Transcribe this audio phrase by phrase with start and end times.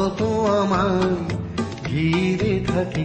[0.00, 0.22] সতত
[0.60, 1.16] আমায়
[1.86, 3.04] ঘিরে থাকে,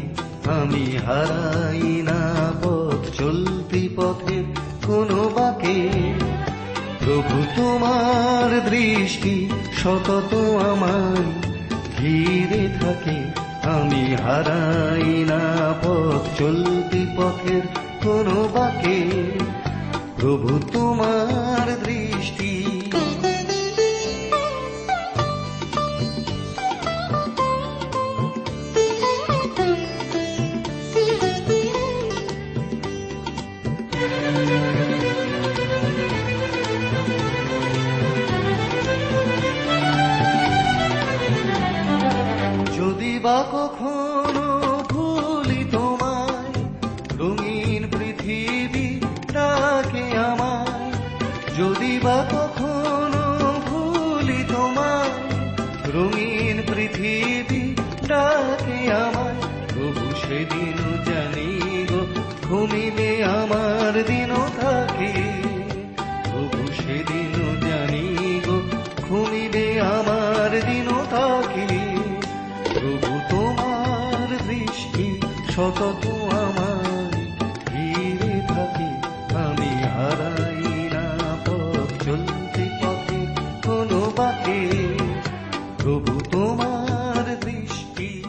[0.60, 2.22] আমি হারাই না
[2.62, 4.38] পথ, চলতি পথে
[4.88, 5.78] কোনো বাকে।
[7.00, 9.36] প্রভু, তোমার দৃষ্টি
[9.78, 10.32] সতত
[10.72, 11.26] আমায়
[11.98, 13.18] ঘিরে থাকে,
[13.76, 15.44] আমি হারাই না
[15.84, 17.64] পথ, চলতি পথের
[18.04, 19.00] কোনো বাকে।
[20.18, 21.25] প্রভু, তোমার
[69.86, 71.68] আমার দিনও থাকে
[72.74, 75.08] প্রভু, তোমার দৃষ্টি
[75.52, 76.04] সতত
[76.34, 77.26] আমায়
[77.70, 78.90] ঘিরে থাকে,
[79.38, 81.06] আমি হারাই না
[81.46, 82.04] পথ
[82.82, 83.20] পথে
[83.64, 84.62] কোনো বাকে।
[85.78, 88.24] প্রভু, তোমার দৃষ্টি।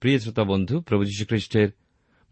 [0.00, 1.68] প্রিয় শ্রোতা বন্ধু, প্রভু যীশু খ্রিস্টের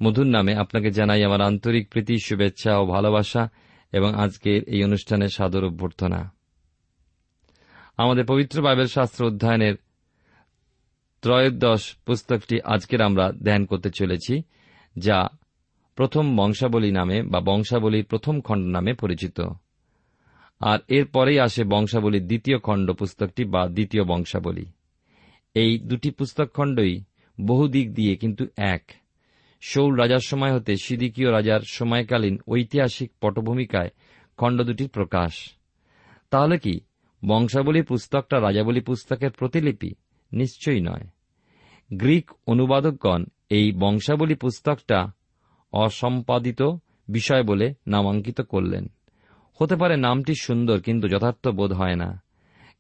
[0.01, 3.49] মধুর নামে আপনাকে জানাই আমার আন্তরিক প্রীতি, শুভেচ্ছা ও ভালোবাসা
[3.93, 6.40] এবং আজকের এই অনুষ্ঠানে সাদর অভ্যর্থনা।
[8.01, 9.75] আমাদের পবিত্র বাইবেল শাস্ত্র অধ্যয়নের
[11.23, 14.43] ত্রয়োদশ পুস্তকটি আজকের আমরা ধ্যান করতে চলেছি,
[14.99, 15.29] যা
[15.97, 19.41] প্রথম বংশাবলী নামে বা বংশাবলীর প্রথম খণ্ড নামে পরিচিত।
[20.61, 24.65] আর এর পরেই আসে বংশাবলীর দ্বিতীয় খণ্ড পুস্তকটি বা দ্বিতীয় বংশাবলী।
[25.55, 27.01] এই দুটি পুস্তক খণ্ডই
[27.41, 28.91] বহু দিক দিয়ে কিন্তু এক।
[29.61, 33.91] শৌল রাজার সময় হতে সিদিকীয় রাজার সময়কালীন ঐতিহাসিক পটভূমিকায়
[34.37, 35.33] খণ্ড দুটির প্রকাশ।
[36.31, 36.81] তাহলে কি?
[37.25, 39.95] বংশাবলী পুস্তকটা রাজাবলী পুস্তকের প্রতিলিপি?
[40.33, 41.07] নিশ্চয়ই নয়।
[41.93, 45.13] গ্রিক অনুবাদকগণ এই বংশাবলী পুস্তকটা
[45.73, 46.63] অসম্পাদিত
[47.09, 48.91] বিষয় বলে নামাঙ্কিত করলেন।
[49.63, 52.23] হতে পারে নামটি সুন্দর, কিন্তু যথার্থ বোধ হয় না।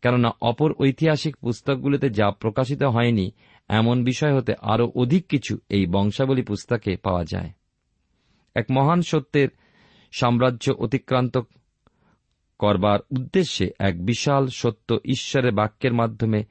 [0.03, 3.31] কেননা অপর ঐতিহাসিক পুস্তকগুলিতে যা প্রকাশিত হয়নি,
[3.69, 7.51] এমন বিষয় হতে আরও অধিক কিছু এই বংশাবলী পুস্তকে পাওয়া যায়।
[8.55, 9.49] এক মহান সত্যের
[10.13, 11.39] সাম্রাজ্য অতিক্রান্ত
[12.61, 16.45] করবার উদ্দেশ্যে এক বিশাল সত্য ঈশ্বরের বাক্যের মাধ্যমে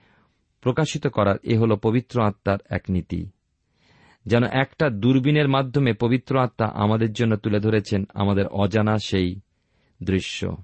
[0.61, 3.29] প্রকাশিত করার এ হল পবিত্র আত্মার এক নীতি।
[4.25, 9.39] যেন একটা দূরবীনের মাধ্যমে পবিত্র আত্মা আমাদের জন্য তুলে ধরেছেন আমাদের অজানা সেই
[10.03, 10.57] দৃশ্য।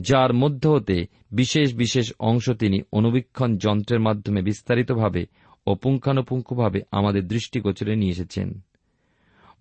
[0.00, 5.26] যার মধ্য হতে বিশেষ বিশেষ অংশ তিনি অনুবীক্ষণ যন্ত্রের মাধ্যমে বিস্তারিতভাবে
[5.66, 8.60] ও পুঙ্খানুপুঙ্খভাবে আমাদের দৃষ্টিগোচরে নিয়ে এসেছেন।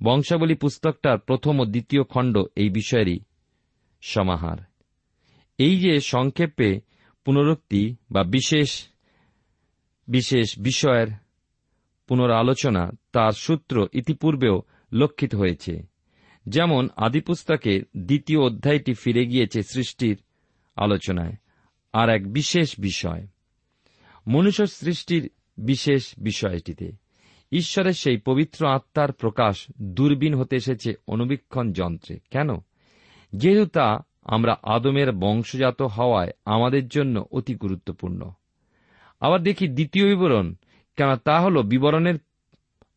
[0.04, 3.20] বংশাবলী পুস্তকটার প্রথম ও দ্বিতীয় খণ্ড এই বিষয়েরই
[4.02, 4.58] সমাহার।
[5.58, 6.80] এই যে সংক্ষেপে
[7.26, 8.86] পুনরুক্তি বা বিশেষ
[10.08, 11.08] বিশেষ বিষয়ের
[12.08, 14.62] পুনরালোচনা তার সূত্র ইতিপূর্বেও
[14.92, 15.84] লক্ষিত হয়েছে।
[16.50, 20.18] যেমন আদিপুস্তকের দ্বিতীয় অধ্যায়টি ফিরে গিয়েছে সৃষ্টির
[20.76, 21.34] আলোচনায়।
[21.94, 23.28] আর এক বিশেষ বিষয়।
[24.28, 26.92] মনুষ্য সৃষ্টির বিশেষ বিষয়টিতে
[27.52, 32.50] ঈশ্বরের সেই পবিত্র আত্মার প্রকাশ দূরবীন হতে এসেছে অনুবীক্ষণ যন্ত্রে। কেন?
[33.36, 38.32] যেহেতু তা আমরা আদমের বংশজাত হওয়ায় আমাদের জন্য অতি গুরুত্বপূর্ণ।
[39.20, 40.56] আবার দেখি দ্বিতীয় বিবরণ
[40.98, 42.16] কেন তা হল বিবরণের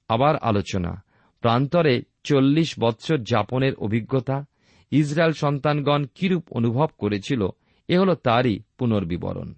[0.08, 1.04] আবার আলোচনা।
[1.40, 4.44] প্রান্তরে চল্লিশ বৎসর যাপনের অভিজ্ঞতা,
[4.90, 7.48] ইসরায়েল সন্তানগণ কিরূপ অনুভব করেছিল,
[7.88, 9.54] এ হল তারই পুনর্বিবরণ।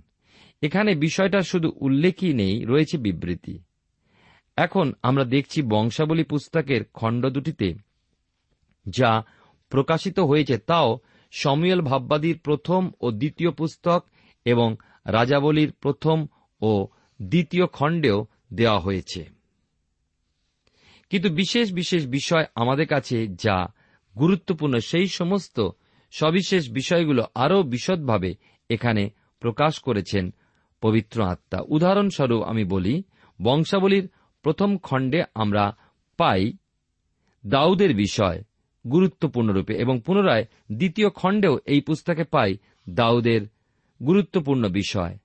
[0.63, 3.59] এখানে বিষয়টা শুধু উল্লেখই নেই, রয়েছে বিবৃতি।
[4.57, 7.75] এখন আমরা দেখছি বংশাবলী পুস্তকের খণ্ড দুটিতে,
[8.89, 9.23] যা
[9.71, 10.99] প্রকাশিত হয়েছে তাও
[11.33, 14.05] সমীয়ল ভাববাদীর প্রথম ও দ্বিতীয় পুস্তক
[14.45, 14.77] এবং
[15.07, 16.27] রাজাবলীর প্রথম
[16.61, 16.89] ও
[17.23, 19.29] দ্বিতীয় খণ্ডেও দেওয়া হয়েছে।
[21.11, 23.67] কিন্তু বিশেষ বিশেষ বিষয় আমাদের কাছে যা
[24.19, 25.71] গুরুত্বপূর্ণ, সেই সমস্ত
[26.11, 28.35] সবিশেষ বিষয়গুলো আরও বিশদভাবে
[28.69, 30.35] এখানে প্রকাশ করেছেন
[30.81, 33.03] পবিত্র আত্মা। উদাহরণস্বরূপ আমি বলি,
[33.43, 34.09] বংশাবলীর
[34.43, 35.77] প্রথম খণ্ডে আমরা
[36.17, 36.53] পাই
[37.47, 38.43] দাউদের বিষয়।
[38.91, 42.57] গুরুত্বপূর্ণরূপে এবং পুনরায় দ্বিতীয় খণ্ডেও এই পুস্তকে পাই
[42.89, 43.43] দাউদের
[44.07, 45.19] গুরুত্বপূর্ণ বিষয়।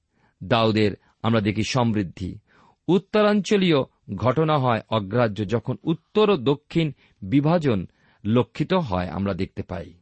[0.44, 0.92] দাউদের
[1.24, 2.40] আমরা দেখি সমৃদ্ধি।
[2.88, 3.78] উত্তরাঞ্চলীয়
[4.16, 7.88] ঘটনা হয় অগ্রাহ্য যখন উত্তর ও দক্ষিণ বিভাজন
[8.26, 9.94] লক্ষিত হয় আমরা দেখতে পাই।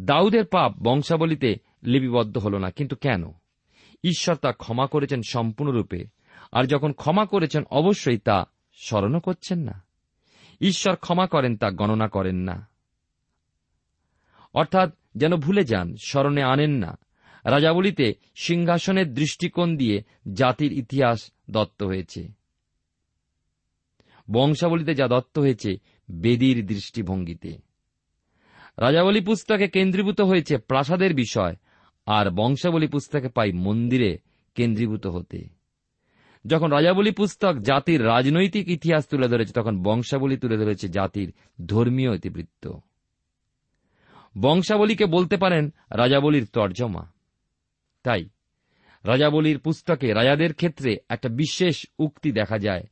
[0.00, 3.32] দাউদের পাপ বংশাবলীতে লিপিবদ্ধ হল না, কিন্তু কেন?
[4.04, 6.04] ঈশ্বর তা ক্ষমা করেছেন সম্পূর্ণরূপে,
[6.52, 9.91] আর যখন ক্ষমা করেছেন অবশ্যই তা স্মরণও করছেন না।
[10.62, 12.68] ঈশ্বর ক্ষমা করেন তা গণনা করেন না।
[14.54, 16.98] অর্থাৎ যেন ভুলে যান, স্মরণে আনেন না।
[17.44, 22.32] রাজাবলিতে সিংহাসনের দৃষ্টিকোণ দিয়ে জাতির ইতিহাস দত্ত হয়েছে।
[24.30, 25.76] বংশাবলিতে যা দত্ত হয়েছে
[26.10, 27.58] বেদির দৃষ্টিভঙ্গিতে।
[28.78, 31.56] রাজাবলী পুস্তকে কেন্দ্রীভূত হয়েছে প্রাসাদের বিষয়,
[32.06, 34.18] আর বংশাবলী পুস্তকে পাই মন্দিরে
[34.54, 35.61] কেন্দ্রীভূত হতে।
[36.46, 41.32] যখন রাজাবলী পুস্তক জাতির রাজনৈতিক ইতিহাস তুলে ধরেছে, তখন বংশাবলী তুলে ধরেছে জাতির
[41.66, 42.72] ধর্মীয় ইতিবৃত্ত।
[44.40, 47.12] বংশাবলীকে বলতে পারেন রাজাবলীর তর্জমা।
[48.02, 48.28] তাই
[49.04, 52.82] রাজাবলীর পুস্তকে রাজাদের ক্ষেত্রে একটা বিশেষ উক্তি দেখা যায়।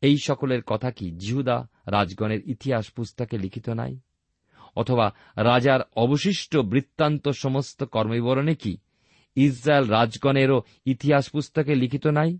[0.00, 3.98] এই সকলের কথা কি জিহুদা রাজগণের ইতিহাস পুস্তকে লিখিত নাই?
[4.76, 8.76] অথবা রাজার অবশিষ্ট বৃত্তান্ত সমস্ত কর্মবিবরণে কি
[9.36, 12.38] ইসরায়েল রাজগণেরও ইতিহাস পুস্তকে লিখিত নাই?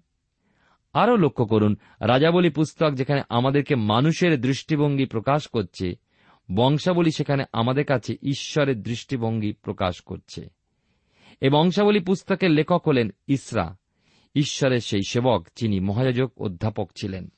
[0.92, 5.92] আরও লক্ষ্য করুন, রাজাবলী পুস্তক যেখানে আমাদেরকে মানুষের দৃষ্টিভঙ্গি প্রকাশ করছে,
[6.54, 10.48] বংশাবলী সেখানে আমাদের কাছে ঈশ্বরের দৃষ্টিভঙ্গি প্রকাশ করছে।
[11.40, 13.76] এই বংশাবলী পুস্তকের লেখক হলেন ইসরা,
[14.34, 17.28] ঈশ্বরের সেই সেবক যিনি মহাযাজক অধ্যাপক ছিলেন।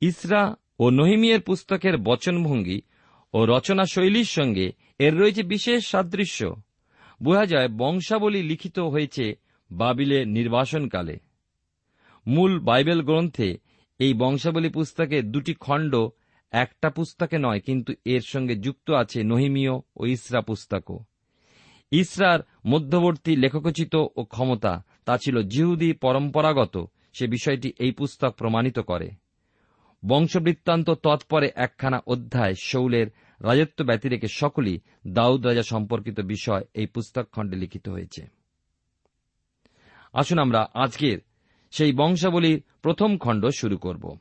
[0.00, 2.80] ইসরা ও নহিমিয়ের পুস্তকের বচনভঙ্গি
[3.34, 6.54] ও রচনা শৈলীর সঙ্গে এর রয়েছে বিশেষ সাদৃশ্য।
[7.22, 9.34] বোঝা যায়, বংশাবলী লিখিত হয়েছে
[9.70, 11.18] বাবিলের নির্বাসনকালে।
[12.30, 13.58] মূল বাইবেল গ্রন্থে
[14.00, 15.92] এই বংশাবলী পুস্তকে দুটি খণ্ড,
[16.52, 20.98] একটা পুস্তকে নয়, কিন্তু এর সঙ্গে যুক্ত আছে নহিমীয় ও ইসরা পুস্তকও।
[21.92, 29.10] ইসরার মধ্যবর্তী লেখকোচিত ও ক্ষমতা, তা ছিল জিহুদি পরম্পরাগত, সে বিষয়টি এই পুস্তক প্রমাণিত করে।
[30.06, 33.06] বংশবৃত্তান্ত তৎপরে একখানা অধ্যায় শৌলের
[33.40, 38.22] রাজত্ব ব্যতি রেখে সকলই দাউদ রাজা সম্পর্কিত বিষয় এই পুস্তক খণ্ডে লিখিত হয়েছে।
[40.12, 41.18] আসুন আমরা আজকের
[41.70, 44.18] সেই বংশাবলীর প্রথম খণ্ড শুরু করব।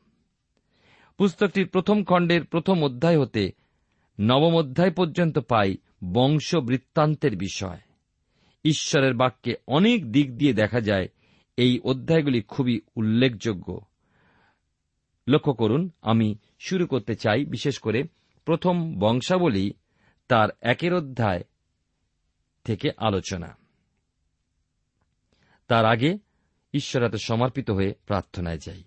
[1.18, 3.52] পুস্তকটির প্রথম খণ্ডের প্রথম অধ্যায় হতে
[4.20, 5.78] নবম অধ্যায় পর্যন্ত পাই
[6.14, 7.80] বংশ বৃত্তান্তের বিষয়।
[8.64, 11.08] ঈশ্বরের বাক্যে অনেক দিক দিয়ে দেখা যায়
[11.58, 13.82] এই অধ্যায়গুলি খুবই উল্লেখযোগ্য।
[15.28, 18.04] লক্ষ্য করুন, আমি শুরু করতে চাই, বিশেষ করে
[18.46, 19.72] প্রথম বংশাবলী
[20.28, 21.44] তার একের অধ্যায়
[22.64, 23.58] থেকে আলোচনা।
[25.68, 26.18] তার আগে
[26.74, 28.84] ঈশ্বর এত সমর্পিত হয়ে প্রার্থনায় যাই।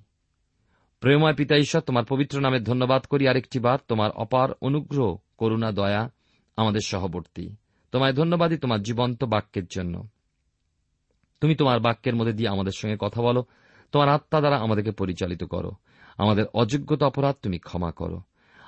[1.00, 6.10] প্রেময় পিতা ঈশ্বর, তোমার পবিত্র নামে ধন্যবাদ করি আরেকটি বার। তোমার অপার অনুগ্রহ, করুণা, দয়া
[6.56, 7.56] আমাদের সহবর্তী।
[7.92, 10.08] তোমায় ধন্যবাদই তোমার জীবন্ত বাক্যের জন্য।
[11.40, 13.44] তুমি তোমার বাক্যের মধ্যে দিয়ে আমাদের সঙ্গে কথা বলো।
[13.92, 15.72] তোমার আত্মা দ্বারা আমাদেরকে পরিচালিত করো।
[16.18, 18.22] আমাদের অযোগ্যতা অপরাধ তুমি ক্ষমা করো।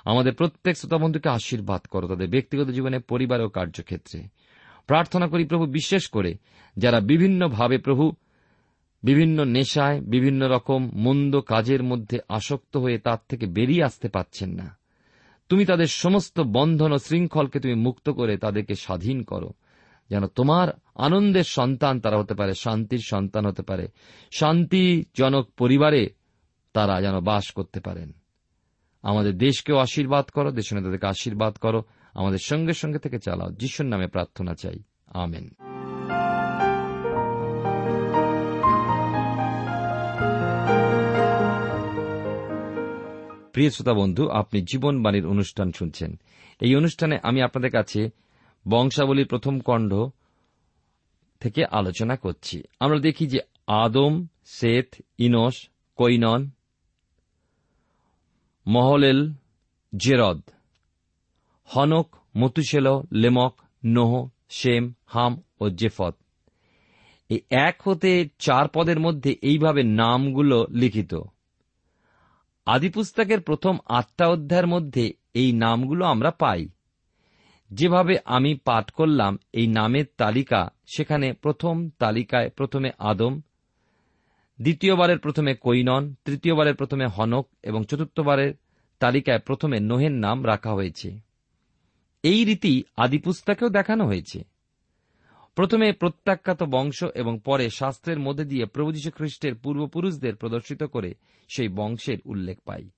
[0.05, 4.23] আমাদের প্রত্যেক শ্রোতাবন্ধুকে আশীর্বাদ করো তাদের ব্যক্তিগত জীবনে, পরিবার ও কার্যক্ষেত্রে।
[4.87, 6.35] প্রার্থনা করি প্রভু, বিশেষ করে
[6.77, 8.11] যারা বিভিন্নভাবে প্রভু
[9.05, 14.77] বিভিন্ন নেশায়, বিভিন্ন রকম মন্দ কাজের মধ্যে আসক্ত হয়ে তার থেকে বেরিয়ে আসতে পাচ্ছেন না।
[15.49, 19.49] তুমি তাদের সমস্ত বন্ধন ও শৃঙ্খলকে তুমি মুক্ত করে তাদেরকে স্বাধীন করো।
[20.09, 23.87] যেন তোমার আনন্দের সন্তান তারা হতে পারে, শান্তির সন্তান হতে পারে।
[24.31, 26.09] শান্তিজনক পরিবারে
[26.73, 28.11] তারা যেন বাস করতে পারেন।
[29.01, 31.83] আমাদের দেশকেও আশীর্বাদ করো দেশ তাদেরকে আশীর্বাদ করো।
[32.13, 35.64] আমাদের সঙ্গে সঙ্গে থেকে চালাও। যিশুর নামে প্রার্থনা চাই। আমেন।
[43.55, 46.19] প্রিয় শ্রোতা বন্ধু আপনি জীবনবাণীর অনুষ্ঠান শুনছেন।
[46.61, 48.09] এই অনুষ্ঠানে আমি আপনাদের কাছে
[48.69, 50.07] বংশাবলীর প্রথম খণ্ড
[51.39, 56.49] থেকে আলোচনা করছি। আমরা দেখি যে Adam, Seth, Enos, কৈনন,
[58.67, 59.31] মহলেল,
[59.97, 60.41] Jared,
[61.65, 66.15] হনক, মতুশেল, লেমক, Noah Shem Ham ও জেফত।
[67.29, 71.15] এই এক হতে চার পদের মধ্যে এইভাবে নামগুলো লিখিত।
[72.65, 76.69] আদিপুস্তকের প্রথম আটটা অধ্যায়ের মধ্যে এই নামগুলো আমরা পাই।
[77.71, 83.41] যেভাবে আমি পাঠ করলাম, এই নামের তালিকা সেখানে প্রথম তালিকায় প্রথমে আদম,
[84.61, 88.53] দ্বিতীয়বারের প্রথমে কৈনন, তৃতীয়বারের প্রথমে হনক এবং চতুর্থবারের
[88.99, 91.19] তালিকায় প্রথমে নোহের নাম রাখা হয়েছে।
[92.23, 94.54] এই রীতি আদিপুস্তকেও দেখানো হয়েছে।
[95.55, 101.13] প্রথমে প্রত্যাখ্যাত বংশ এবং পরে শাস্ত্রের মধ্যে দিয়ে প্রভু যীশু খ্রিস্টের পূর্বপুরুষদের প্রদর্শিত করে
[101.55, 102.89] সেই বংশের উল্লেখ পাই।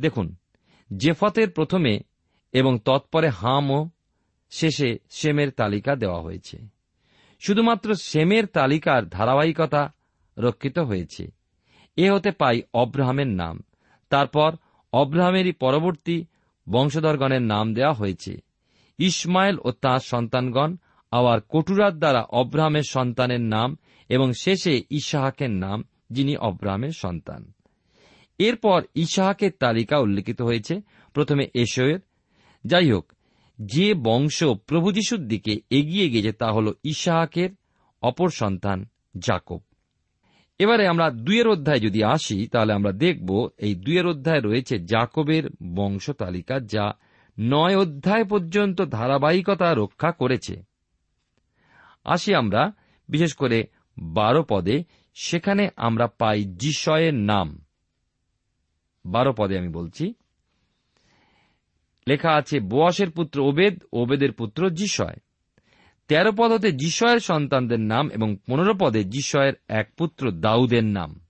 [0.00, 0.34] দেখুন,
[0.96, 2.00] জেফতের প্রথমে
[2.52, 3.88] এবং তৎপরে হাম ও
[4.50, 6.58] শেষে সেমের তালিকা দেওয়া হয়েছে।
[7.40, 9.92] শুধুমাত্র সেমের তালিকার ধারাবাহিকতা
[10.38, 11.30] রক্ষিত হয়েছে।
[11.96, 13.60] এ হতে পাই অব্রাহামের নাম।
[14.10, 14.56] তারপর
[14.92, 16.24] অব্রাহামেরই পরবর্তী
[16.68, 18.36] বংশধরগণের নাম দেওয়া হয়েছে।
[18.98, 20.76] ইসমাইল ও তাঁর সন্তানগণ
[21.12, 23.76] আবার কটুরার দ্বারা অব্রাহামের সন্তানের নাম
[24.08, 27.52] এবং শেষে ইশাহাকের নাম, যিনি অব্রাহামের সন্তান।
[28.38, 30.80] এরপর ইশাহাকের তালিকা উল্লেখিত হয়েছে,
[31.14, 31.98] প্রথমে এশোয়ের।
[32.64, 33.12] যাই হোক
[33.58, 37.50] যে বংশ প্রভু যিশুর দিকে এগিয়ে গেছে তা হল ইশাহাকের
[38.02, 38.84] অপর সন্তান
[39.18, 39.60] জাকব
[40.58, 46.10] এবারে আমরা দুয়ের অধ্যায় যদি আসি, তাহলে আমরা দেখব এই দুয়ের অধ্যায় রয়েছে জাকবের বংশ
[46.10, 46.92] তালিকা, যা
[47.40, 50.71] নয় অধ্যায় পর্যন্ত ধারাবাহিকতা রক্ষা করেছে।
[52.04, 52.72] আসি আমরা,
[53.08, 53.64] বিশেষ করে
[53.98, 57.64] বারো পদে, সেখানে আমরা পাই জিসয়ের নাম।
[59.06, 60.14] বারো পদে আমি বলছি।
[62.08, 65.16] লেখা আছে বোয়াসের পুত্র ওবেদ, ওবেদের পুত্র জিসয়।
[66.08, 71.20] তেরো পদ হতে জিসয়ের সন্তানদের নাম এবং পনেরো পদে জিসয়ের এক পুত্র দাউদের নাম।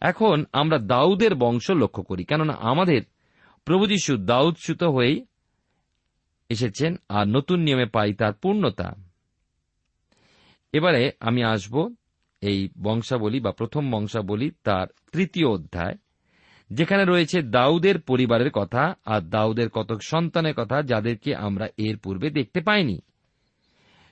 [0.00, 3.02] এখন আমরা দাউদের বংশ লক্ষ্য করি, কেননা আমাদের
[3.64, 5.26] প্রভু যীশু দাউদচ্যুত হয়েই
[6.52, 8.88] এসেছেন আর নতুন নিয়মে পাই তার পূর্ণতা।
[10.74, 11.74] এবারে আমি আসব
[12.42, 15.96] এই বংশাবলী বা প্রথম বংশাবলী তার তৃতীয় অধ্যায়,
[16.70, 22.60] যেখানে রয়েছে দাউদের পরিবারের কথা আর দাউদের কতক সন্তানের কথা যাদেরকে আমরা এর পূর্বে দেখতে
[22.60, 22.98] পাইনি।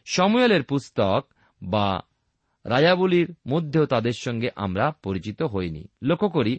[0.06, 1.20] সময়েলের পুস্তক
[1.62, 1.88] বা
[2.64, 6.54] রায়াবলীর মধ্যেও তাদের সঙ্গে আমরা পরিচিত হইনি। লক্ষ্য করি,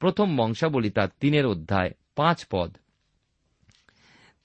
[0.00, 2.70] প্রথম বংশাবলী তার তিনের অধ্যায় পাঁচ পদ।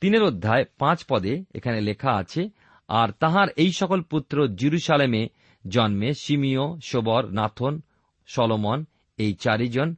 [0.02, 2.50] তিনের অধ্যায় পাঁচ পদে এখানে লেখা আছে,
[2.90, 5.28] আর তাহার এই সকল পুত্র জিরুসালেমে
[5.66, 7.82] জন্মে সিমিও সোবর নাথন,
[8.28, 8.86] সলমন,
[9.18, 9.96] এই চারিজন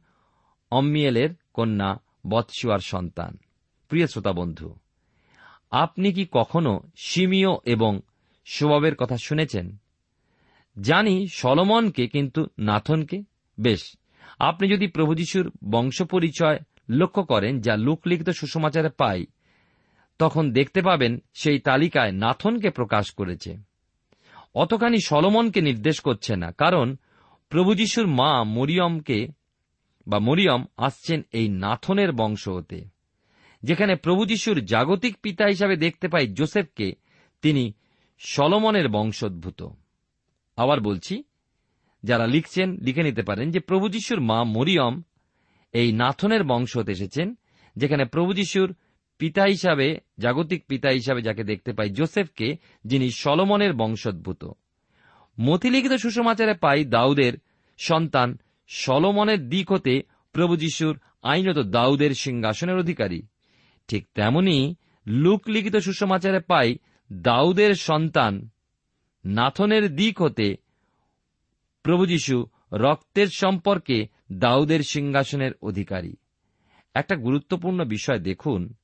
[0.70, 1.90] অম্মিয়েলের কন্যা
[2.26, 3.38] বৎসুয়ার সন্তান।
[3.88, 4.68] প্রিয় শ্রোতা বন্ধু,
[5.70, 7.92] আপনি কি কখনো সিমিও এবং
[8.46, 9.66] শোভবের কথা শুনেছেন?
[10.76, 13.18] জানি সলমনকে, কিন্তু নাথনকে?
[13.58, 13.82] বেশ,
[14.38, 15.12] আপনি যদি প্রভু
[15.70, 16.58] বংশ পরিচয়
[16.90, 19.20] লক্ষ্য করেন, যা লোকলিখিত সুসমাচারে পাই
[20.20, 23.52] তখন দেখতে পাবেন সেই তালিকায় নাথনকে প্রকাশ করেছে।
[24.54, 26.86] অতখানি সলমনকে নির্দেশ করছে না, কারণ
[27.52, 29.18] প্রভু যিশুর মা মরিয়মকে
[30.06, 32.80] বা মরিয়ম আসছেন এই নাথনের বংশ হতে,
[33.62, 36.88] যেখানে প্রভু যিশুর জাগতিক পিতা হিসাবে দেখতে পাই জোসেফকে
[37.42, 37.64] তিনি
[38.20, 39.60] সলমনের বংশোদ্ভূত।
[40.58, 41.14] আবার বলছি,
[42.02, 44.94] যারা লিখছেন, লিখে নিতে পারেন যে প্রভু যিশুর মা মরিয়ম
[45.74, 47.28] এই নাথনের বংশ হতে এসেছেন,
[47.76, 48.70] যেখানে প্রভু যিশুর
[49.18, 54.44] পিতা হিসাবে, জাগতিক পিতা হিসাবে যাকে দেখতে পাই জোসেফকে, যিনি সলমনের বংশোদ্ভূত।
[55.40, 57.32] মতিলিখিত সুষমাচারে পাই দাউদের
[57.78, 60.02] সন্তান সলমনের দিক হতে
[60.32, 63.22] প্রভু যিশুর আইনত দাউদের সিংহাসনের অধিকারী।
[63.88, 64.74] ঠিক তেমনি
[65.06, 66.78] লুক লিখিত সুষমাচারে পাই
[67.12, 68.48] দাউদের সন্তান
[69.24, 70.56] নাথনের দিক হতে
[71.82, 76.14] প্রভু যিশু রক্তের সম্পর্কে দাউদের সিংহাসনের অধিকারী।
[76.94, 78.74] একটা গুরুত্বপূর্ণ বিষয় দেখুন।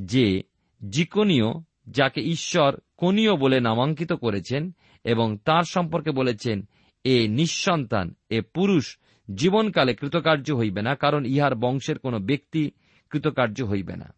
[0.00, 0.42] যে
[0.90, 1.44] জিকনীয়,
[1.88, 6.68] যাকে ঈশ্বর কনীয় বলে নামাঙ্কিত করেছেন এবং তার সম্পর্কে বলেছেন,
[7.04, 8.98] এ নিঃসন্তান, এ পুরুষ,
[9.34, 12.70] জীবনকালে কৃতকার্য হইবে না, কারণ ইহার বংশের কোন ব্যক্তি
[13.10, 14.14] কৃতকার্য হইবে না।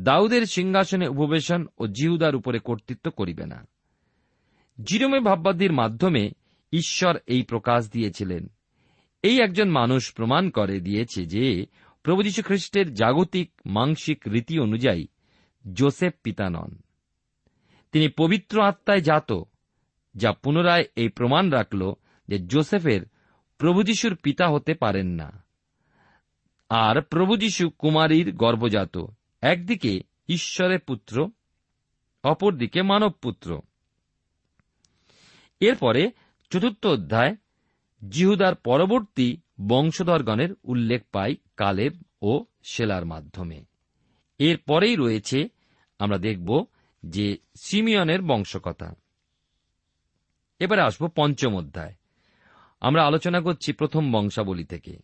[0.00, 3.66] দাউদের সিংহাসনে উপবেশন ও জিহুদার উপরে কর্তৃত্ব করিবে না।
[4.84, 6.30] জিরমে ভাববাদীর মাধ্যমে
[6.72, 8.50] ঈশ্বর এই প্রকাশ দিয়েছিলেন।
[9.22, 11.66] এই একজন মানুষ প্রমাণ করে দিয়েছে যে
[12.02, 15.06] প্রভু যীশু খ্রিস্টের জাগতিক মাংসিক রীতি অনুযায়ী
[15.72, 16.78] জোসেফ পিতা নন।
[17.92, 19.32] তিনি পবিত্র আত্মায় জাত,
[20.14, 21.92] যা পুনরায় এই প্রমাণ রাখল
[22.28, 23.00] যে জোসেফের
[23.58, 25.44] প্রভু যিশুর পিতা হতে পারেন না।
[26.68, 28.98] আর প্রভু যীশু কুমারীর গর্ভজাত,
[29.40, 31.30] একদিকে ঈশ্বরের পুত্র,
[32.24, 33.60] অপরদিকে মানব পুত্র
[35.60, 36.10] এরপরে
[36.50, 37.36] চতুর্থ অধ্যায়,
[38.08, 39.36] জিহুদার পরবর্তী
[39.68, 41.92] বংশধরগণের উল্লেখ পাই কালেব
[42.22, 43.64] ও সেলার মাধ্যমে।
[44.38, 45.48] এর পরেই রয়েছে,
[45.98, 46.64] আমরা দেখব
[47.06, 48.94] যে সিমিয়নের বংশকথা।
[50.58, 51.94] এবারে আসব পঞ্চম অধ্যায়।
[52.80, 54.96] আমরা আলোচনা করছি প্রথম বংশাবলী থেকে।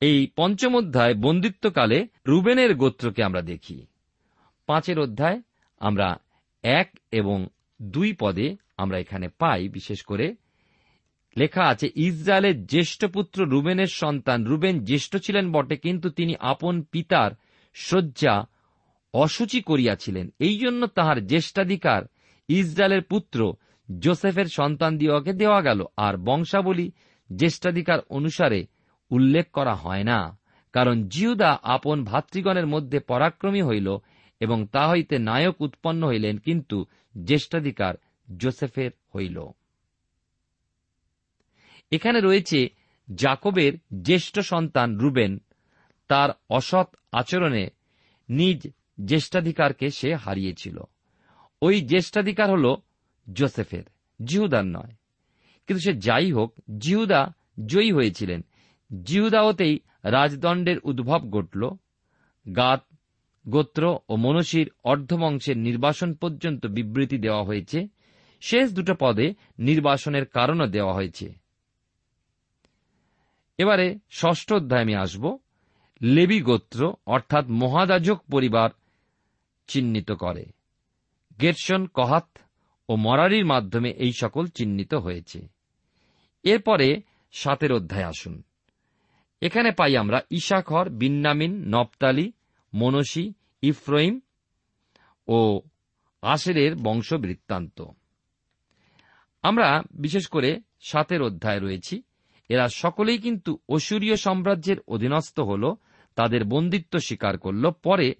[0.00, 3.86] এই পঞ্চম অধ্যায় বন্দিত্বকালে রুবেনের গোত্রকে আমরা দেখি।
[4.66, 5.42] পাঁচের অধ্যায়,
[5.78, 6.16] আমরা
[6.62, 7.46] এক এবং
[7.82, 10.34] দুই পদে আমরা এখানে পাই, বিশেষ করে
[11.36, 17.30] লেখা আছে, ইসরায়েলের জ্যেষ্ঠ পুত্র রুবেনের সন্তান। রুবেন জ্যেষ্ঠ ছিলেন বটে, কিন্তু তিনি আপন পিতার
[17.76, 18.34] শয্যা
[19.14, 22.02] অসুচি করিয়াছিলেন। এই জন্য তাহার জ্যেষ্ঠাধিকার
[22.48, 23.38] ইসরায়েলের পুত্র
[23.88, 26.86] জোসেফের সন্তান দিওয়াকে দেওয়া গেল। আর বংশাবলী
[27.30, 28.60] জ্যেষ্ঠাধিকার অনুসারে
[29.10, 30.18] উল্লেখ করা হয় না,
[30.74, 33.88] কারণ জিউদা আপন ভাতৃগণের মধ্যে পরাক্রমী হইল
[34.40, 36.76] এবং তা হইতে নায়ক উৎপন্ন হইলেন, কিন্তু
[37.24, 37.94] জ্যেষ্ঠাধিকার
[38.28, 39.38] জোসেফের হইল।
[41.90, 42.68] এখানে রয়েছে
[43.14, 45.38] জাকবের জ্যেষ্ঠ সন্তান রুবেন।
[46.08, 47.70] তার অসৎ আচরণে
[48.28, 48.68] নিজ
[49.04, 50.80] জ্যেষ্ঠাধিকারকে সে হারিয়েছিল।
[51.62, 52.76] ওই জ্যেষ্ঠাধিকার হল
[53.32, 53.82] জোসেফের,
[54.24, 54.92] জিহুদার নয়।
[55.66, 57.32] কিন্তু সে যাই হোক, জিহুদা
[57.66, 58.44] জয়ী হয়েছিলেন।
[59.04, 61.70] জিহুদাওতেই রাজদণ্ডের উদ্ভব ঘটল।
[62.56, 62.86] গাত,
[63.48, 67.88] গোত্র ও মনসীর অর্ধবংশের নির্বাসন পর্যন্ত বিবৃতি দেওয়া হয়েছে।
[68.40, 71.45] শেষ দুটো পদে নির্বাসনের কারণও দেওয়া হয়েছে।
[73.58, 75.38] এবারে ষষ্ঠ অধ্যায় আমি আসব।
[76.02, 78.70] লেবি গোত্র, অর্থাৎ মহাদাজক পরিবার
[79.66, 80.46] চিহ্নিত করে।
[81.40, 82.38] গেটসন কহাত
[82.88, 85.48] ও মরারির মাধ্যমে এই সকল চিহ্নিত হয়েছে।
[86.42, 88.42] এরপরে সাতের অধ্যায় আসুন।
[89.40, 92.32] এখানে পাই আমরা ইশাখর বিন্নামিন নপ্তালি
[92.74, 94.20] মনসি ইফ্রহিম
[95.28, 95.60] ও
[96.22, 97.84] আশেরের বংশ বৃত্তান্ত
[99.42, 102.02] আমরা বিশেষ করে সাতের অধ্যায় রয়েছি।
[102.48, 105.74] এরা সকলেই কিন্তু অসুরীয় সাম্রাজ্যের অধীনস্থ হল,
[106.14, 108.14] তাদের বন্দিত্ব স্বীকার করল। পরে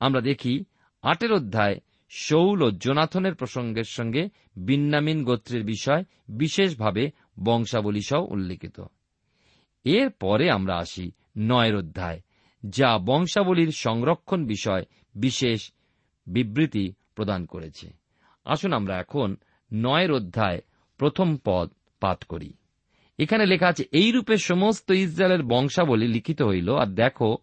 [0.00, 0.64] আমরা দেখি
[1.02, 7.10] আটের অধ্যায় শৌল ও জোনাথনের প্রসঙ্গের সঙ্গে বিন্নামিন গোত্রের বিষয় বিশেষভাবে
[7.44, 8.80] বংশাবলী সহ উল্লিখিত।
[9.84, 12.20] এর পরে আমরা আসি নয়ের অধ্যায়,
[12.66, 15.72] যা বংশাবলীর সংরক্ষণ বিষয় বিশেষ
[16.26, 17.92] বিবৃতি প্রদান করেছে।
[18.44, 19.36] আসুন আমরা এখন
[19.72, 20.60] নয়ের অধ্যায়
[20.98, 22.52] প্রথম পদ পাঠ করি।
[23.18, 27.38] এখানে লেখা আছে এই রূপে সমস্ত ইসরায়েলের বংশাবলী লিখিত হইল, আর দেখো,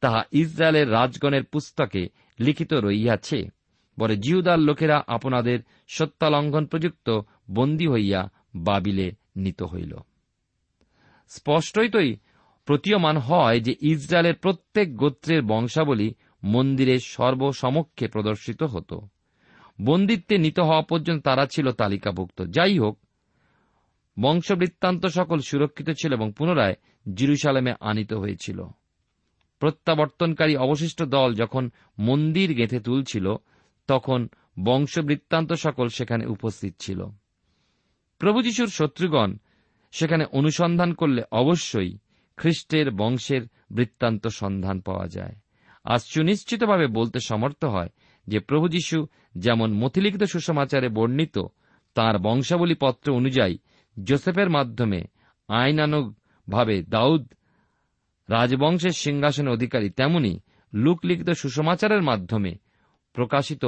[0.00, 2.08] তাহা ইসরায়েলের রাজগণের পুস্তকে
[2.40, 3.48] লিখিত রইয়াছে
[3.98, 9.96] পরে জিহুদার লোকেরা আপনাদের সত্যালঙ্ঘন প্রযুক্ত বন্দী হইয়া বাবিলে নিত হইল।
[11.28, 12.16] স্পষ্টই তৈ
[12.66, 19.08] প্রতীয়মান হয় যে ইসরায়েলের প্রত্যেক গোত্রের বংশাবলী মন্দিরের সর্বসমক্ষে প্রদর্শিত হতো।
[19.84, 22.98] বন্দিত্বে নিত হওয়া পর্যন্ত তারা ছিল তালিকাভুক্ত। যাই হোক
[24.20, 26.74] বংশবৃত্তান্ত সকল সুরক্ষিত ছিল এবং পুনরায়
[27.14, 28.64] জিরুসালামে আনিত হয়েছিল।
[29.58, 33.34] প্রত্যাবর্তনকারী অবশিষ্ট দল যখন মন্দির গেঁথে তুলছিল,
[33.86, 34.28] তখন
[34.64, 37.04] বংশবৃত্তান্ত সকল সেখানে উপস্থিত ছিল।
[38.18, 39.36] প্রভু যিশুর শত্রুগণ
[39.92, 41.98] সেখানে অনুসন্ধান করলে অবশ্যই
[42.36, 45.34] খ্রিস্টের বংশের বৃত্তান্ত সন্ধান পাওয়া যায়।
[45.84, 47.88] আজ সুনিশ্চিতভাবে বলতে সমর্থ হয়
[48.26, 49.06] যে প্রভু যীশু
[49.38, 51.38] যেমন মতিলিখিত সুসমাচারে বর্ণিত,
[51.94, 53.58] তাঁর বংশাবলী পত্র অনুযায়ী
[54.04, 55.04] জোসেফের মাধ্যমে
[55.48, 57.32] আইনানুগভাবে দাউদ
[58.30, 60.40] রাজবংশের সিংহাসনের অধিকারী তেমনি
[60.74, 62.54] লুকলিখিত সুসমাচারের মাধ্যমে
[63.12, 63.64] প্রকাশিত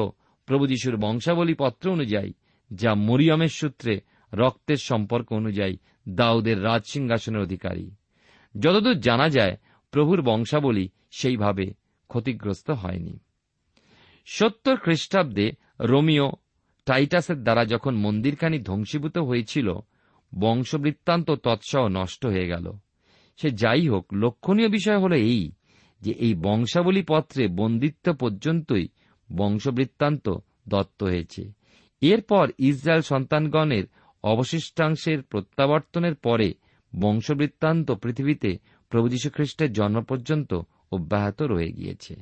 [0.46, 2.32] প্রভু যিশুর বংশাবলী পত্র অনুযায়ী,
[2.72, 4.00] যা মরিয়মের সূত্রে
[4.32, 5.76] রক্তের সম্পর্ক অনুযায়ী
[6.08, 7.90] দাউদের রাজ সিংহাসনের অধিকারী।
[8.60, 9.56] যতদূর জানা যায়,
[9.90, 11.74] প্রভুর বংশাবলী সেইভাবে
[12.08, 13.18] ক্ষতিগ্রস্ত হয়নি।
[14.26, 16.32] সত্তর খ্রিস্টাব্দে রোমিও
[16.86, 19.78] টাইটাসের দ্বারা যখন মন্দিরখানি ধ্বংসীভূত হয়েছিল
[20.38, 22.72] বংশবৃত্তান্ত তৎসহ নষ্ট হয়ে গেল।
[23.36, 25.52] সে যাই হোক, লক্ষণীয় বিষয় হল এই,
[26.00, 28.88] যে এই বংশাবলী পত্রে বন্দিত্ব পর্যন্তই
[29.36, 30.28] বংশবৃত্তান্ত
[30.68, 31.52] দত্ত হয়েছে।
[32.00, 33.84] এরপর ইসরায়েল সন্তানগণের
[34.24, 36.54] অবশিষ্টাংশের প্রত্যাবর্তনের পরে
[37.00, 38.58] বংশবৃত্তান্ত পৃথিবীতে
[38.90, 40.60] প্রভু যীশুখ্রিস্টের জন্ম পর্যন্ত
[40.92, 42.16] অব্যাহত রয়ে গিয়েছে।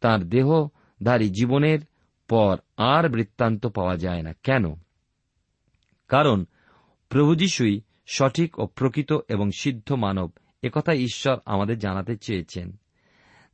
[0.00, 1.78] তার দেহধারী জীবনের
[2.28, 4.74] পর আর বৃত্তান্ত পাওয়া যায় না। কেন?
[6.08, 6.44] কারণ
[7.08, 10.30] প্রভু যীশুই সঠিক ও প্রকৃত এবং সিদ্ধ মানব
[10.62, 12.76] একথা ঈশ্বর আমাদের জানাতে চেয়েছেন।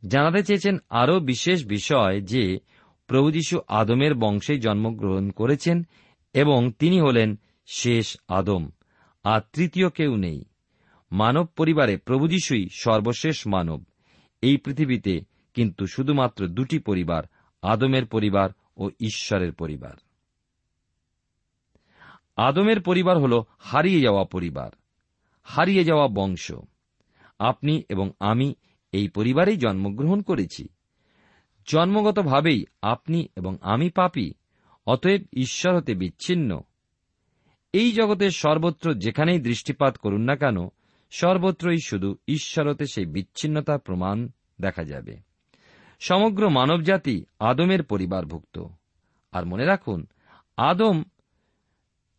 [0.06, 2.58] জানাতে চেয়েছেন আরও বিশেষ বিষয় যে,
[3.06, 5.86] প্রভু যীশু আদমের বংশেই জন্মগ্রহণ করেছেন
[6.32, 8.70] এবং তিনি হলেন শেষ আদম,
[9.24, 10.44] আর তৃতীয় কেউ নেই।
[11.12, 13.84] মানব পরিবারে প্রভু যিশুই সর্বশেষ মানব।
[14.42, 15.20] এই পৃথিবীতে
[15.54, 17.22] কিন্তু শুধুমাত্র দুটি পরিবার,
[17.62, 19.94] আদমের পরিবার ও ঈশ্বরের পরিবার।
[22.36, 24.70] আদমের পরিবার হল হারিয়ে যাওয়া পরিবার,
[25.42, 26.52] হারিয়ে যাওয়া বংশ।
[27.38, 28.54] আপনি এবং আমি
[28.92, 30.68] এই পরিবারেই জন্মগ্রহণ করেছি।
[31.66, 34.34] জন্মগতভাবেই আপনি এবং আমি পাপি,
[34.86, 36.60] অতএব ঈশ্বর হতে বিচ্ছিন্ন।
[37.72, 40.68] এই জগতের সর্বত্র যেখানেই দৃষ্টিপাত করুন না কেন,
[41.10, 44.28] সর্বত্রই শুধু ঈশ্বর হতে সেই বিচ্ছিন্নতার প্রমাণ
[44.60, 45.16] দেখা যাবে।
[46.00, 48.64] সমগ্র মানবজাতি আদমের পরিবারভুক্ত।
[49.32, 50.06] আর মনে রাখুন,
[50.56, 51.02] আদম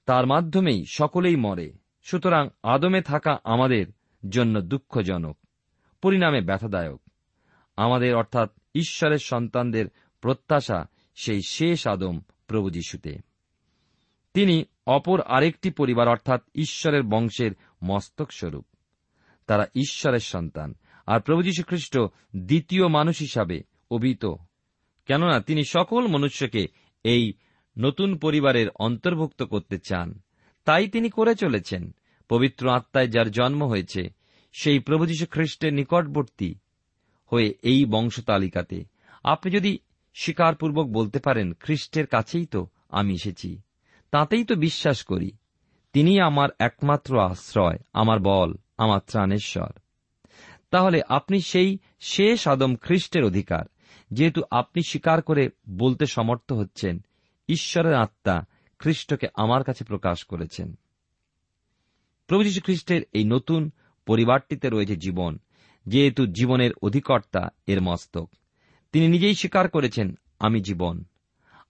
[0.05, 3.85] তার মাধ্যমেই সকলেই মরে। সুতরাং আদমে থাকা আমাদের
[4.29, 5.37] জন্য দুঃখজনক,
[6.01, 7.01] পরিণামে ব্যথাদায়ক।
[7.77, 9.85] আমাদের অর্থাৎ ঈশ্বরের সন্তানদের
[10.21, 13.17] প্রত্যাশা সেই শেষ আদম প্রভু যিশুতে।
[14.33, 17.51] তিনি অপর আরেকটি পরিবার অর্থাৎ ঈশ্বরের বংশের
[17.83, 18.65] মস্তক স্বরূপ।
[19.47, 20.75] তারা ঈশ্বরের সন্তান,
[21.07, 21.97] আর প্রভু যীশু খ্রিস্ট
[22.35, 24.25] দ্বিতীয় মানুষ হিসাবে অভিত
[25.05, 26.67] কেননা তিনি সকল মনুষ্যকে
[27.03, 27.33] এই
[27.77, 30.21] নতুন পরিবারের অন্তর্ভুক্ত করতে চান।
[30.65, 31.95] তাই তিনি করে চলেছেন।
[32.29, 34.09] পবিত্র আত্মায় যার জন্ম হয়েছে,
[34.53, 36.55] সেই প্রভু যীশু খ্রিস্টের নিকটবর্তী
[37.31, 38.85] হয়ে এই বংশ তালিকাতে
[39.23, 39.79] আপনি যদি
[40.13, 43.61] স্বীকারপূর্বক বলতে পারেন, খ্রিস্টের কাছেই তো আমি এসেছি।
[44.11, 45.31] তাতেই তো বিশ্বাস করি।
[45.93, 49.71] তিনি আমার একমাত্র আশ্রয়, আমার বল, আমার ত্রাণেশ্বর।
[50.71, 53.65] তাহলে আপনি সেই শেষ আদম খ্রিস্টের অধিকার,
[54.11, 57.05] যেহেতু আপনি স্বীকার করে বলতে সমর্থ হচ্ছেন
[57.47, 58.45] ঈশ্বরের আত্মা
[58.79, 60.75] খ্রিস্টকে আমার কাছে প্রকাশ করেছেন।
[62.27, 63.71] প্রভু যীশু খ্রিস্টের এই নতুন
[64.05, 65.37] পরিবারটিতে রয়েছে জীবন,
[65.87, 68.29] যেহেতু জীবনের অধিকর্তা এর মস্তক।
[68.91, 71.03] তিনি নিজেই স্বীকার করেছেন, আমি জীবন।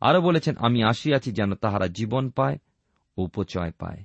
[0.01, 2.57] আরও বলেছেন, আমি আসিয়াছি যেন তাহারা জীবন পায়
[3.17, 4.03] উপচয় পায়।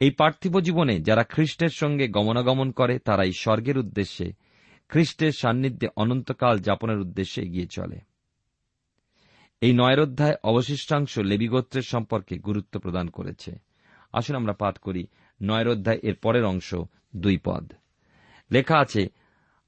[0.00, 4.32] এই পার্থিব জীবনে যারা খ্রিস্টের সঙ্গে গমনাগমন করে তারা এই স্বর্গের উদ্দেশ্যে,
[4.88, 8.00] খ্রিস্টের সান্নিধ্যে অনন্তকাল যাপনের উদ্দেশ্যে এগিয়ে চলে।
[9.62, 13.52] এই নয়ের অধ্যায় অবশিষ্টাংশ লেবিগোত্রের সম্পর্কে গুরুত্ব প্রদান করেছে।
[14.12, 15.06] আসুন আমরা পাঠ করি
[15.42, 16.74] নয়ের অধ্যায় এর পরের অংশ,
[17.16, 17.72] দুই পদ।
[18.50, 19.02] লেখা আছে,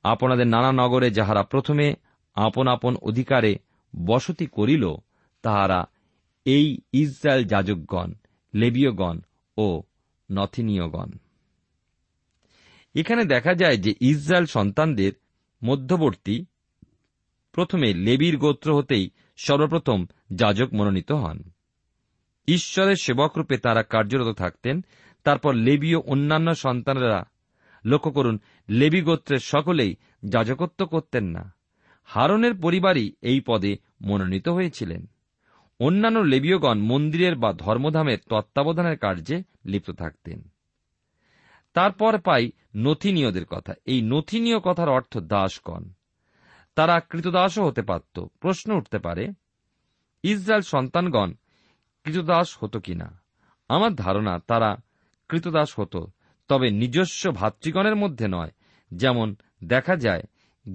[0.05, 1.95] আপনাদের নানা নগরে যাহারা প্রথমে
[2.35, 3.59] আপন আপন অধিকারে
[4.07, 4.85] বসতি করিল,
[5.43, 5.87] তাহারা
[6.45, 8.13] এই ইসরায়েল যাজকগণ,
[8.55, 9.21] লেবীয়গণ
[9.57, 9.83] ও
[10.33, 11.11] নথিনীয়গণ।
[12.95, 15.13] এখানে দেখা যায় যে ইসরায়েল সন্তানদের
[15.65, 16.45] মধ্যবর্তী
[17.55, 21.43] প্রথমে লেবির গোত্র হতেই সর্বপ্রথম যাজক মনোনীত হন।
[22.49, 24.85] ঈশ্বরের সেবকরূপে তারা কার্যরত থাকতেন,
[25.25, 27.25] তারপর লেবীয় অন্যান্য সন্তানেরা
[27.85, 31.55] লক্ষ্য করুন, লেবী গোত্রের সকলেই যাজকত্ব করতেন না।
[32.05, 35.07] হারনের পরিবারই এই পদে মনোনীত হয়েছিলেন।
[35.81, 40.49] অন্যান্য লেবীয়গণ মন্দিরের বা ধর্মধামের তত্ত্বাবধানের কার্যে লিপ্ত থাকতেন।
[41.75, 45.85] তারপর পাই নথিনীয়দের কথা। এই নথিনীয় কথার অর্থ দাসগণ
[46.75, 49.29] তারা কৃতদাসও হতে পারত। প্রশ্ন উঠতে পারে,
[50.23, 51.35] ইসরায়েল সন্তানগণ
[52.05, 53.23] কৃতদাস হতো কিনা?
[53.69, 54.77] আমার ধারণা তারা
[55.29, 56.07] কৃতদাস হতো,
[56.49, 58.51] তবে নিজস্ব ভাতৃগণের মধ্যে নয়,
[58.95, 60.23] যেমন দেখা যায়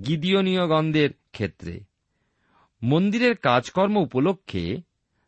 [0.05, 1.83] গিদিয়নীয়গণদের ক্ষেত্রে।
[2.83, 4.77] মন্দিরের কাজকর্ম উপলক্ষে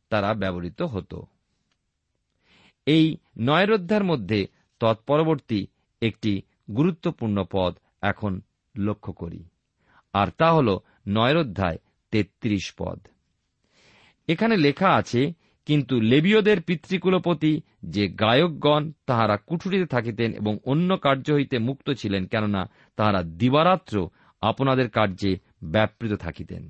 [0.10, 1.26] তারা ব্যবহৃত হতো।
[2.86, 4.48] এই নয়রোধ্যার মধ্যে
[4.80, 5.68] তৎপরবর্তী
[6.02, 6.42] একটি
[6.76, 8.42] গুরুত্বপূর্ণ পদ এখন
[8.78, 9.44] লক্ষ্য করি।
[10.14, 11.78] আর তা হল নয়ের অধ্যায়
[12.12, 13.00] তেত্রিশ পদ।
[14.28, 15.34] এখানে লেখা আছে,
[15.66, 22.72] কিন্তু লেবীয়দের পিতৃকুলপতি যে গায়কগণ, তাহারা কুঠুরিতে থাকিতেন এবং অন্য কার্য হইতে মুক্ত ছিলেন, কেননা
[22.96, 24.10] তাহারা দিবারাত্র
[24.42, 26.70] আপনাদের কার্যে ব্যাপৃত থাকিতেন।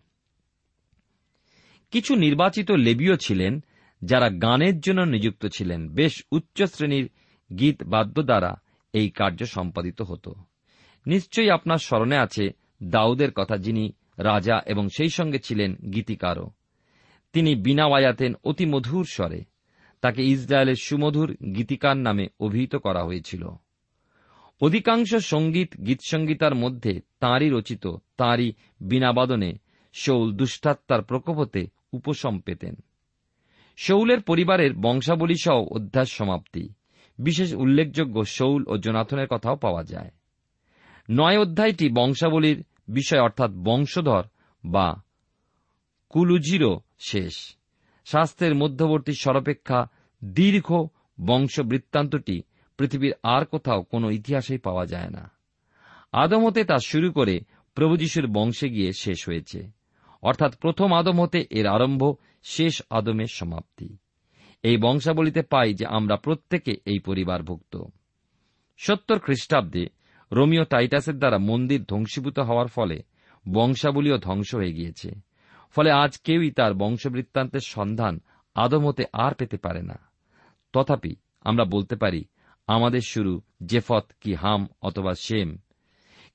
[1.91, 3.63] কিছু নির্বাচিত লেবীয় ছিলেন,
[4.03, 7.09] যারা গানের জন্য নিযুক্ত ছিলেন। বেশ উচ্চ শ্রেণির
[7.59, 8.55] গীত বাদ্য দ্বারা
[8.93, 10.35] এই কার্য সম্পাদিত হতো।
[11.05, 16.51] নিশ্চয়ই আপনার স্মরণে আছে দাউদের কথা যিনি রাজা এবং সেই সঙ্গে ছিলেন গীতিকারও।
[17.33, 19.43] তিনি বিনা বাজাতেন অতি মধুর স্বরে
[20.01, 23.49] তাকে ইসরায়েলের সুমধুর গীতিকার নামে অভিহিত করা হয়েছিল।
[24.61, 29.53] অধিকাংশ সংগীত গীতসঙ্গীতার মধ্যে তাঁরই রচিত, তাঁরই বিনাবাদনে
[29.93, 32.75] শৌল দুষ্টাত্মার প্রকোপতে উপশম পেতেন।
[33.77, 36.69] শৌলের পরিবারের বংশাবলী সহ অধ্যায় সমাপ্তি।
[37.19, 40.11] বিশেষ উল্লেখযোগ্য শৌল ও জোনাথনের কথাও পাওয়া যায়।
[41.09, 44.23] নয় অধ্যায়টি বংশাবলীর বিষয় অর্থাৎ বংশধর
[44.65, 45.01] বা
[46.09, 47.55] কুলুজিরও শেষ।
[48.05, 49.87] শাস্ত্রের মধ্যবর্তী সরপেক্ষা
[50.23, 50.73] দীর্ঘ
[51.25, 52.41] বংশ বৃত্তান্তটি
[52.77, 55.31] পৃথিবীর আর কোথাও কোনো ইতিহাসেই পাওয়া যায় না।
[56.11, 57.39] আদম হতে তা শুরু করে
[57.75, 59.71] প্রভু যিশুর বংশে গিয়ে শেষ হয়েছে।
[60.21, 62.13] অর্থাৎ প্রথম আদম হতে এর আরম্ভ,
[62.43, 63.97] শেষ আদমের সমাপ্তি।
[64.63, 67.83] এই বংশাবলিতে পাই যে আমরা প্রত্যেকে এই পরিবারভুক্ত।
[68.77, 69.85] সত্তর খ্রিস্টাব্দে
[70.31, 73.03] রোমিও টাইটাসের দ্বারা মন্দির ধ্বংসীভূত হওয়ার ফলে
[73.51, 75.11] বংশাবলীও ধ্বংস হয়ে গিয়েছে।
[75.71, 78.19] ফলে আজ কেউই তার বংশবৃত্তান্তের সন্ধান
[78.55, 79.99] আদম হতে আর পেতে পারে না।
[80.73, 82.25] তথাপি আমরা বলতে পারি,
[82.67, 85.57] আমাদের শুরু জেফত কি হাম অথবা শেম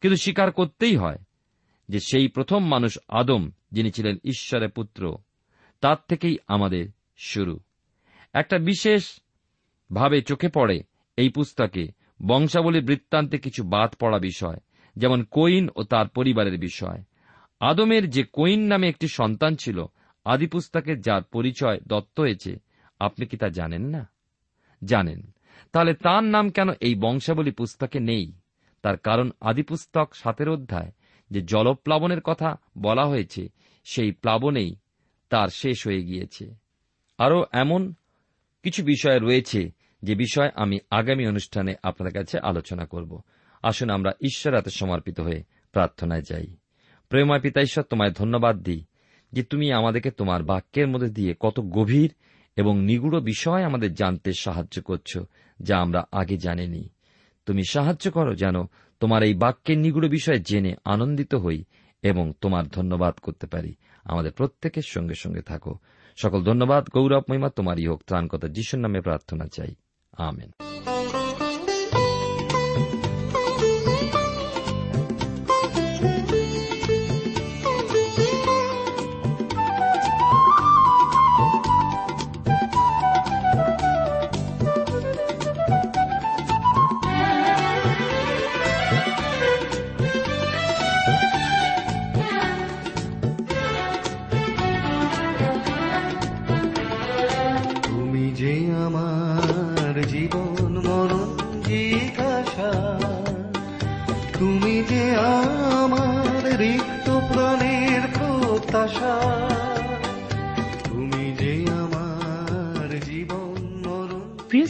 [0.00, 1.18] কিন্তু স্বীকার করতেই হয়
[1.88, 5.18] যে সেই প্রথম মানুষ আদম, যিনি ছিলেন ঈশ্বরের পুত্র,
[5.80, 7.60] তার থেকেই আমাদের শুরু।
[8.32, 9.20] একটা বিশেষ
[9.92, 10.82] ভাবে চোখে পড়ে
[11.16, 11.88] এই পুস্তকে
[12.24, 14.56] বংশাবলী বৃত্তান্তে কিছু বাদ পড়া বিষয়,
[14.96, 17.02] যেমন কোইন ও তার পরিবারের বিষয়।
[17.60, 19.84] আদমের যে কোইন নামে একটি সন্তান ছিল
[20.24, 22.56] আদি পুস্তকে যার পরিচয় দত্ত হয়েছে,
[22.98, 24.10] আপনি কি তা জানেন না?
[24.84, 25.32] জানেন।
[25.72, 28.32] তাহলে তার নাম কেন এই বংশাবলী পুস্তকে নেই?
[28.82, 30.92] তার কারণ আদি পুস্তক সাতের অধ্যায়,
[31.30, 33.48] যে জলপ্লাবনের কথা বলা হয়েছে,
[33.84, 34.76] সেই প্লাবনেই
[35.28, 36.54] তার শেষ হয়ে গিয়েছে।
[37.18, 37.94] আরও এমন
[38.62, 43.20] কিছু বিষয় রয়েছে যে বিষয় আমি আগামী অনুষ্ঠানে আপনাদের কাছে আলোচনা করব।
[43.62, 46.46] আসুন আমরা ঈশ্বর হাতে সমর্পিত হয়ে প্রার্থনায় যাই।
[47.08, 48.84] প্রেময় পিতা ঈশ্বর, তোমায় ধন্যবাদ দিই
[49.32, 52.14] যে তুমি আমাদেরকে তোমার বাক্যের মধ্যে দিয়ে কত গভীর
[52.56, 55.18] এবং নিগুড় বিষয় আমাদের জানতে সাহায্য করছ,
[55.60, 56.88] যা আমরা আগে জানিনি।
[57.46, 58.64] তুমি সাহায্য করো যেন
[59.00, 61.64] তোমার এই বাক্যের নিগুড় বিষয়ে জেনে আনন্দিত হই
[62.02, 65.78] এবং তোমার ধন্যবাদ করতে পারি। আমাদের প্রত্যেকের সঙ্গে সঙ্গে থাকো।
[66.16, 69.74] সকল ধন্যবাদ গৌরব মহিমা তোমারই হোক। ত্রাণকতা যিশুর নামে প্রার্থনা চাই।
[70.18, 70.75] Amen.